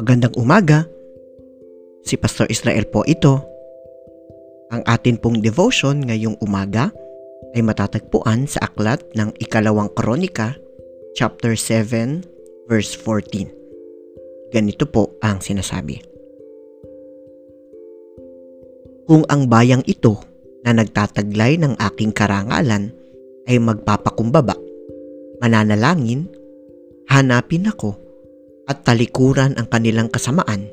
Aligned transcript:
Magandang 0.00 0.32
umaga. 0.40 0.88
Si 2.08 2.16
Pastor 2.16 2.48
Israel 2.48 2.88
po 2.88 3.04
ito. 3.04 3.44
Ang 4.72 4.80
atin 4.88 5.20
pong 5.20 5.44
devotion 5.44 6.00
ngayong 6.00 6.40
umaga 6.40 6.88
ay 7.52 7.60
matatagpuan 7.60 8.48
sa 8.48 8.72
aklat 8.72 9.04
ng 9.12 9.36
ikalawang 9.36 9.92
kronika, 9.92 10.56
chapter 11.12 11.52
7, 11.52 12.24
verse 12.72 12.96
14. 12.96 13.52
Ganito 14.48 14.88
po 14.88 15.20
ang 15.20 15.44
sinasabi. 15.44 16.00
Kung 19.04 19.28
ang 19.28 19.44
bayang 19.44 19.84
ito 19.84 20.31
na 20.62 20.72
nagtataglay 20.74 21.58
ng 21.58 21.74
aking 21.78 22.14
karangalan 22.14 22.94
ay 23.50 23.58
magpapakumbaba, 23.58 24.54
mananalangin, 25.42 26.30
hanapin 27.10 27.66
ako 27.66 27.98
at 28.70 28.86
talikuran 28.86 29.58
ang 29.58 29.66
kanilang 29.66 30.06
kasamaan, 30.06 30.70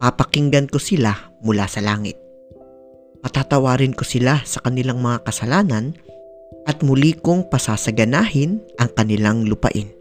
papakinggan 0.00 0.66
ko 0.66 0.80
sila 0.80 1.12
mula 1.44 1.68
sa 1.68 1.84
langit. 1.84 2.16
Patatawarin 3.20 3.92
ko 3.92 4.08
sila 4.08 4.40
sa 4.48 4.64
kanilang 4.64 5.04
mga 5.04 5.28
kasalanan 5.28 5.92
at 6.64 6.80
muli 6.80 7.12
kong 7.12 7.52
pasasaganahin 7.52 8.64
ang 8.80 8.88
kanilang 8.96 9.44
lupain. 9.44 9.99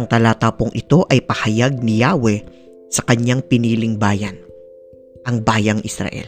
Ang 0.00 0.08
talata 0.08 0.48
pong 0.56 0.72
ito 0.72 1.04
ay 1.12 1.20
pahayag 1.20 1.84
ni 1.84 2.00
Yahweh 2.00 2.40
sa 2.88 3.04
kanyang 3.04 3.44
piniling 3.44 4.00
bayan, 4.00 4.32
ang 5.28 5.44
bayang 5.44 5.84
Israel. 5.84 6.24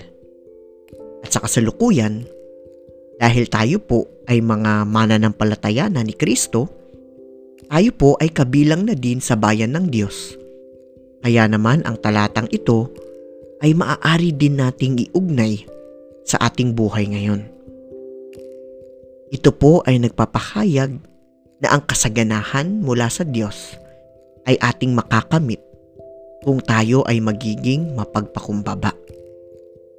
At 1.24 1.32
sa 1.32 1.40
kasalukuyan, 1.40 2.28
dahil 3.16 3.48
tayo 3.48 3.80
po 3.80 4.12
ay 4.28 4.44
mga 4.44 4.84
mananampalataya 4.84 5.88
na 5.88 6.04
ni 6.04 6.12
Kristo, 6.12 6.68
tayo 7.64 7.96
po 7.96 8.20
ay 8.20 8.28
kabilang 8.28 8.84
na 8.84 8.92
din 8.92 9.24
sa 9.24 9.40
bayan 9.40 9.72
ng 9.72 9.88
Diyos. 9.88 10.36
Kaya 11.24 11.48
naman 11.48 11.80
ang 11.88 11.96
talatang 11.96 12.52
ito 12.52 12.92
ay 13.64 13.72
maaari 13.72 14.36
din 14.36 14.60
nating 14.60 15.00
iugnay 15.08 15.64
sa 16.28 16.36
ating 16.44 16.76
buhay 16.76 17.08
ngayon. 17.08 17.48
Ito 19.32 19.48
po 19.56 19.80
ay 19.88 19.96
nagpapahayag 19.96 21.11
na 21.62 21.78
ang 21.78 21.82
kasaganahan 21.86 22.82
mula 22.82 23.06
sa 23.06 23.22
Diyos 23.22 23.78
ay 24.50 24.58
ating 24.58 24.98
makakamit 24.98 25.62
kung 26.42 26.58
tayo 26.58 27.06
ay 27.06 27.22
magiging 27.22 27.94
mapagpakumbaba 27.94 28.90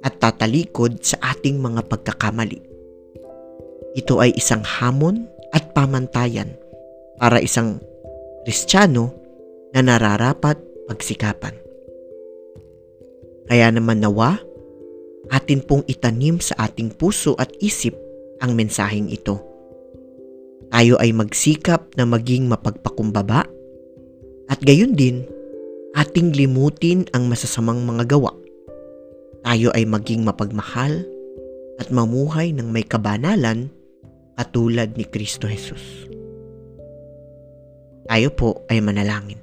at 0.04 0.14
tatalikod 0.20 1.00
sa 1.00 1.16
ating 1.32 1.56
mga 1.56 1.88
pagkakamali. 1.88 2.60
Ito 3.96 4.20
ay 4.20 4.36
isang 4.36 4.60
hamon 4.60 5.24
at 5.56 5.72
pamantayan 5.72 6.52
para 7.16 7.40
isang 7.40 7.80
Kristiyano 8.44 9.16
na 9.72 9.80
nararapat 9.80 10.60
pagsikapan. 10.84 11.56
Kaya 13.48 13.72
naman 13.72 14.04
nawa, 14.04 14.36
atin 15.32 15.64
pong 15.64 15.88
itanim 15.88 16.36
sa 16.44 16.68
ating 16.68 16.92
puso 16.92 17.32
at 17.40 17.48
isip 17.64 17.96
ang 18.44 18.52
mensaheng 18.52 19.08
ito. 19.08 19.53
Tayo 20.70 20.94
ay 21.00 21.10
magsikap 21.12 21.92
na 21.98 22.04
maging 22.08 22.48
mapagpakumbaba 22.48 23.44
at 24.48 24.58
gayon 24.60 24.96
din 24.96 25.24
ating 25.94 26.34
limutin 26.34 27.06
ang 27.14 27.30
masasamang 27.30 27.82
mga 27.84 28.16
gawa. 28.16 28.32
Tayo 29.44 29.68
ay 29.76 29.84
maging 29.84 30.24
mapagmahal 30.24 31.04
at 31.76 31.88
mamuhay 31.90 32.50
ng 32.54 32.70
may 32.70 32.82
kabanalan 32.86 33.70
katulad 34.34 34.94
ni 34.98 35.04
Kristo 35.06 35.46
Jesus. 35.46 36.08
Tayo 38.04 38.28
po 38.34 38.64
ay 38.68 38.84
manalangin. 38.84 39.40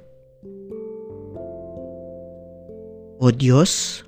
O 3.22 3.30
Diyos, 3.30 4.02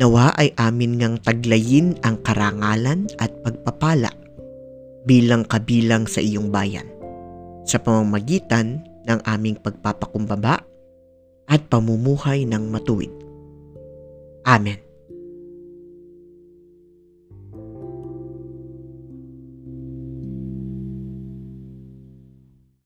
nawa 0.00 0.32
ay 0.36 0.52
amin 0.56 0.96
ngang 0.96 1.16
taglayin 1.20 1.96
ang 2.00 2.20
karangalan 2.24 3.08
at 3.20 3.32
pagpapala 3.44 4.12
bilang 5.06 5.46
kabilang 5.46 6.10
sa 6.10 6.18
iyong 6.18 6.50
bayan 6.50 6.90
sa 7.66 7.78
pamamagitan 7.82 8.82
ng 9.06 9.20
aming 9.26 9.58
pagpapakumbaba 9.58 10.62
at 11.46 11.60
pamumuhay 11.70 12.42
ng 12.46 12.70
matuwid. 12.70 13.10
Amen. 14.46 14.85